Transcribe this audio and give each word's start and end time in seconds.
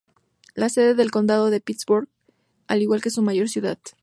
La 0.55 0.69
sede 0.69 0.95
del 0.95 1.11
condado 1.11 1.47
es 1.49 1.61
Pittsburg, 1.61 2.09
al 2.65 2.81
igual 2.81 3.03
que 3.03 3.11
su 3.11 3.21
mayor 3.21 3.49
ciudad. 3.49 3.77